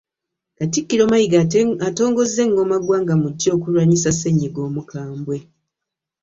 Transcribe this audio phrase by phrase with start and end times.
[0.57, 1.37] Katikkiro Mayiga
[1.89, 5.37] atongozza engoma ggwangamujje okulwanyisa ssenyiga omukambwe.